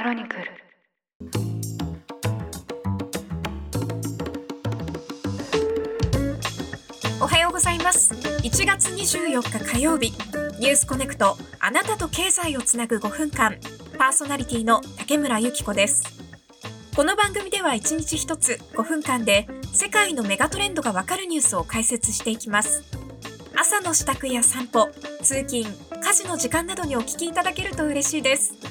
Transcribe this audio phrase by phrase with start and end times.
[0.00, 0.44] クロニクル。
[7.20, 8.14] おはようございます。
[8.14, 10.12] 1月24日火曜日
[10.58, 13.58] ニュースコネクトあなたと経済をつなぐ5分間
[13.98, 16.02] パーソナリティの竹村由紀子です。
[16.96, 22.84] この番組では1日1つ5分間で世界のメガトレンドがわかるニュースを解説していきます。
[23.54, 24.88] 朝の支度や散歩
[25.20, 25.64] 通勤
[26.02, 28.69] 家事の時間などにお聞きいただけると嬉しいです。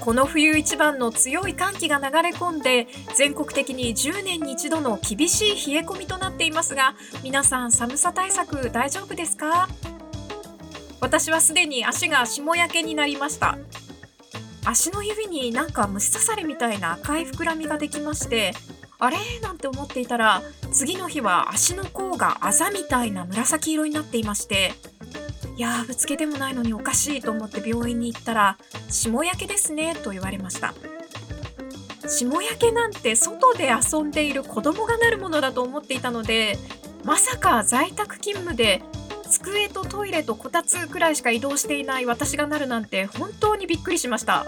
[0.00, 9.68] この冬一番の強い寒気が流れ込んで全国的に10年に一度の厳しい冷え込みとなっていますが皆さん寒さ対策大丈夫ですか？
[11.00, 13.58] 私はすでに足が霜焼けになりました。
[14.64, 18.52] 足の指になんか虫刺されみたいな赤い膨らみができまして
[18.98, 19.16] あれ？
[19.42, 24.72] なんて思っていたら次の日は足の甲があざみたいな紫色になっていまして
[25.60, 28.56] いやーぶつけてもないのにおかしいと思って病院に行ったら
[28.88, 30.72] 霜焼けですねと言われました
[32.08, 36.56] 霜焼けなんて外で遊んでいる子供がなるものだと思っていたので
[37.04, 38.80] まさか在宅勤務で
[39.28, 44.46] 机とトイレとこたつくらいしか移動していない私がなるなんて本当にびっくりしました。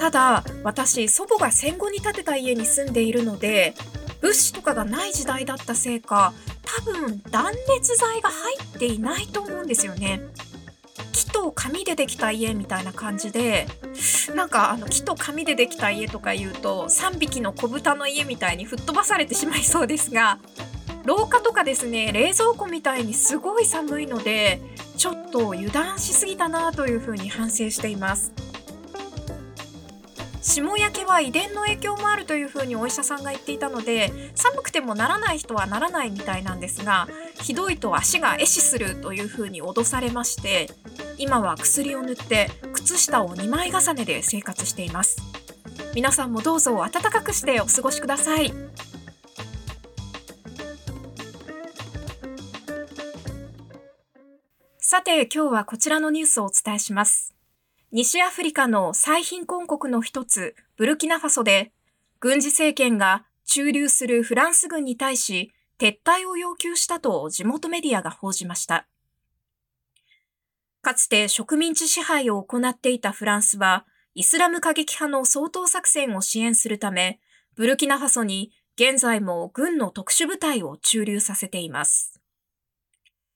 [0.00, 3.74] ただ私祖母が戦後に建てた家に住んでいるので
[4.22, 6.32] 物資とかがない時代だったせいか
[6.64, 10.20] 多分断熱材が入っていないと思うんですよね。
[11.12, 13.66] 木と紙でできた家みたいな感じで
[14.34, 20.38] なんかあの木と紙でできた家とか言うと3匹の子豚の家みたいに吹っ飛ばされてしまいそうですが
[21.04, 24.60] 廊下とかですね冷蔵庫みたいにすごい寒いので
[24.96, 28.32] ちょっと油断しすぎたなというふうに反省しています。
[30.44, 37.08] 霜焼けは遺伝の影響もあるというふうにお医者さんが言っていたので寒くてもならない人はならないみたいなんですが
[37.40, 40.68] ひどいと足が壊死するというふうに脅されまして
[41.16, 45.16] 今は薬を塗って靴下を2枚重ねで生活しています。
[45.94, 48.52] 皆さんもどうぞ暖かくしてお過ごしください。
[54.78, 57.33] さて今日はこちらのニュースをお伝えします。
[57.96, 61.70] 西アフリカの最貧困国の一つ、ブルキナファソで、
[62.18, 68.88] 軍事政権が駐留するフランス軍に対し、撤退を要求したと地元メディアが報じました。
[70.82, 77.20] かつて植民地支配を行っていたフランスは、イスラム過激派の掃討作戦を支援するため、
[77.54, 82.13] ブルキナファソに現在も軍の特殊部隊を駐留させています。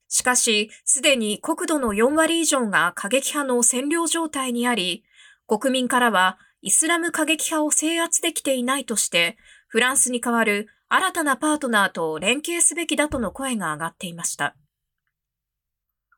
[0.09, 5.05] しかし、すでに国土の4割以上が過激派の占領状態にあり、
[5.47, 9.37] 国民からはイスラム過激派を制圧できていないとして、
[9.69, 14.57] フランスに代わる新たなパートナーと連携すべきだとの声が上がっていました。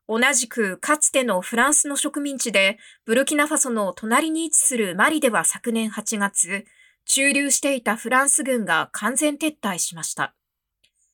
[0.07, 6.65] 同じくかつてのフランスの植民地で、ブルキナファソの隣に位置するマリでは昨年8月、
[7.05, 10.33] 駐留していたフランス軍が完全撤退しました。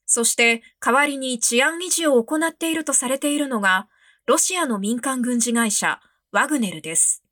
[0.08, 3.88] そして代わりに治安維持を行っているとされているのが、
[4.26, 6.00] ロシアの民間軍事会社、
[6.32, 7.24] ワグネルです。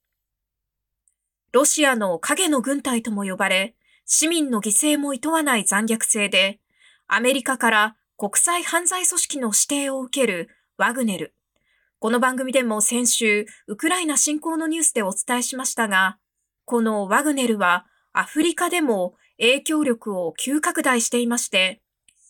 [1.54, 3.76] ロシアの影の軍隊とも呼ばれ、
[4.06, 6.60] 市民の犠牲も厭わない残虐性で、
[7.08, 11.34] アメリカから国際犯罪組織の指定を受けるワグネル。
[12.00, 16.18] この番組でも先週、ウクライナ侵攻のニュースでお伝えしましたが、
[16.66, 21.82] このワグネルはアフリカでも影響力を急拡大していまして、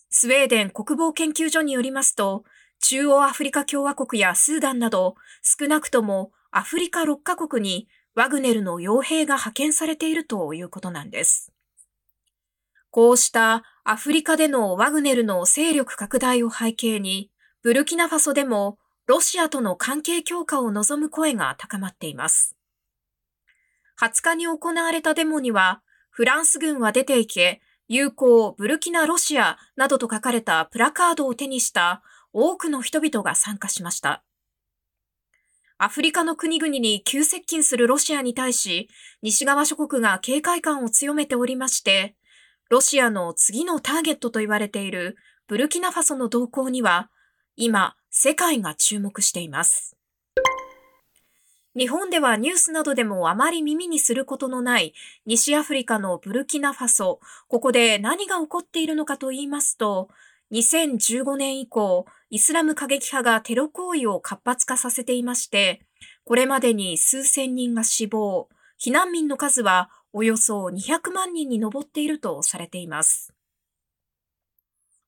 [0.08, 2.44] スウェーデン国防研究所によりますと、
[2.80, 11.52] 中央アフリカ共和国やスーダンなど、少なくともアフリカ6カ国にワグネルの傭兵が派遣されているということなんです。
[12.90, 17.30] こうしたアフリカでのワグネルの勢力拡大を背景に、
[17.62, 22.56] ブルキナファソでもロシアとの関係強化を望む声が高まっています。
[24.00, 32.02] 20日に行われたデモには、フランス軍は出ていけ、友好ブルキナロシアなどと書かれたプラカードを手にした
[32.32, 34.24] 多くの人々が参加しました。
[35.78, 38.88] アフリカの国々に急接近するロシアに対し、
[39.22, 42.16] 西側諸国が警戒感を強めておりまして、
[42.70, 45.16] ロシアの次のターゲットと言われている
[45.46, 47.10] ブルキナファソの動向には、
[47.56, 49.96] 今、世界が注目しています。
[51.76, 54.94] 日本ではニュースなどでもあまり耳にすることのない
[55.26, 57.20] 西アフリカのブルキナファソ。
[57.48, 60.08] ここで何が起こっているのかと言いますと、
[60.52, 65.82] 2015年以降、イスラム過激派がテロ行為を活発化させていまして、
[66.24, 68.48] これまでに数千人が死亡、
[68.82, 73.34] 避難民の数はおよそ200万人に上っているとされています。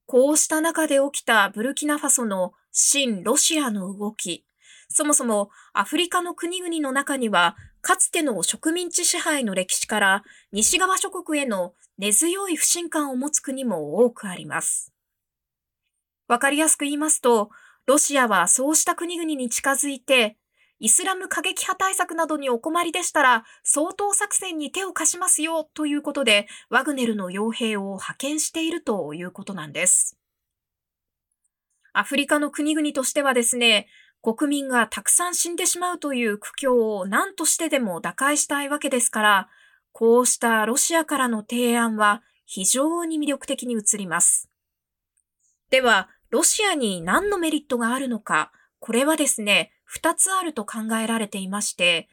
[0.04, 4.44] こうした中で起きたブルキナファソの新ロシアの動き。
[4.88, 14.92] そもそもアフリカの国々の中には、かつての植民地支配の歴史から西側諸国への根強い不信感を持つ国も多くあります。
[16.26, 17.50] わかりやすく言いますと、
[17.86, 20.36] ロシアはそうした国々に近づいて、
[20.80, 30.18] イスラム過激派対策などにお困りでしたら、総統作戦に手を貸しますよということで、ワグネルの傭兵を派遣しているということなんです。
[31.92, 33.88] アフリカの国々としてはですね、
[34.34, 39.48] 国民がたくさん死んでしまうという苦境を何としてでも打開したいわけですから、
[39.92, 44.50] こうしたロシアからの提案は非常に魅力的に映ります。
[45.70, 52.10] では、ロシアに何のメリットがあるのか、これはですね、二つあると考えられていまして、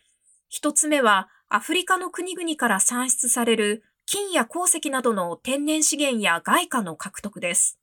[0.47, 7.77] 一つ目はアフリカの国々から産出される金や鉱石などの天然資源や外貨の獲得です。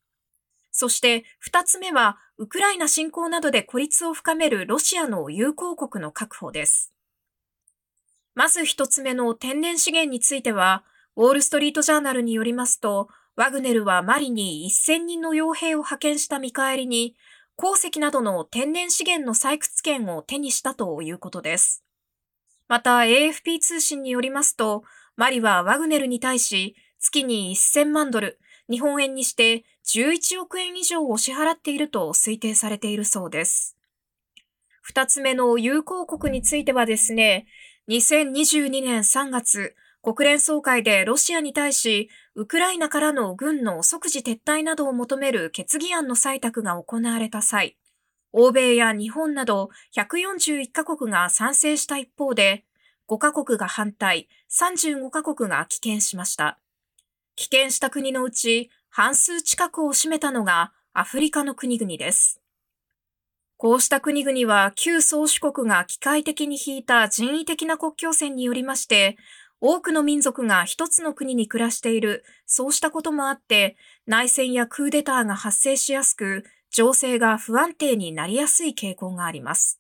[0.71, 6.93] そして二つ目はウクライナ侵攻などで孤立を深めるロシアの友好国の確保です。
[8.35, 10.85] まず一つ目の天然資源については、
[11.17, 17.15] ウォールストリートジャーナルによりますと、ワグネルはマリに1000人の傭兵を派遣した見返りに、
[17.57, 21.85] 鉱石などの天然資源の採掘権を手にしたということです。
[22.67, 24.85] また AFP 通信によりますと、
[25.17, 28.39] マリはワグネルに対し月に1000万ドル、
[28.73, 33.77] 日本円にして11億円以上を支払っていると推定されているそうです。
[34.81, 37.47] 二つ目の友好国についてはですね、
[37.91, 47.77] 2022年3月、国連総会でロシアに対し、ウクライナからの軍の即時撤退などを求める決議案の採択が行われた際、
[48.33, 52.65] 欧米や日本など141カ国が賛成した一方で、
[53.07, 56.59] 5カ国が反対、35カ国が棄権しました。
[57.37, 62.41] 棄権した国のうち半数近くを占めたのがアフリカの国々です。
[63.57, 69.17] こうした国々は旧宗主国が機械的に引いた人為的な国境線によりまして、
[69.61, 79.79] 多くの民族が一つの国に暮らしている、そうしたこともあって、内戦やクーデターが発生しやすく、情勢が不安定になりやすい傾向があります。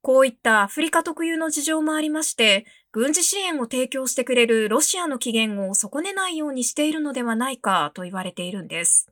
[0.00, 9.08] こういったアフリカ特有の事情もありまして、軍事支援を提供してくれるロシアの起源を損ねないようにしているのではないかと言われているんです。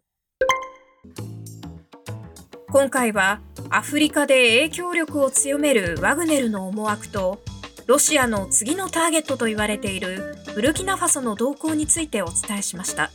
[2.68, 3.40] 今回は
[3.70, 7.40] アフリカで影響力を強めるワグネルの思惑と
[7.86, 13.10] ロシアの次のターゲットと言われているブルキナファソの動向についてお伝えしました。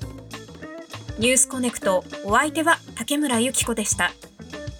[1.20, 4.14] ニュースコネクトお相手は竹村由紀子でした。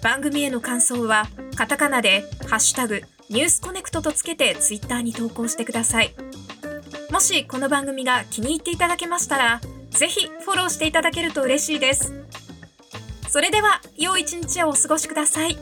[0.02, 6.14] 番組への感想はカタカナでハッシュタグニュースコネクトとつけてツイッターに投稿してください。
[7.10, 12.12] もしこの番組が気に入っていただけましたら、ぜひフォローしていただけると嬉しいです。
[13.28, 15.58] それでは、良い一日をお過ごしください。